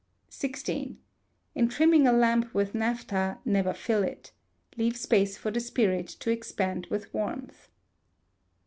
xvi. 0.31 0.97
In 1.53 1.69
trimming 1.69 2.07
a 2.07 2.11
lamp 2.11 2.55
with 2.55 2.73
naphtha, 2.73 3.37
never 3.45 3.71
fill 3.71 4.01
it. 4.01 4.31
Leave 4.75 4.97
space 4.97 5.37
for 5.37 5.51
the 5.51 5.59
spirit 5.59 6.07
to 6.07 6.31
expand 6.31 6.87
with 6.89 7.13
warmth. 7.13 7.67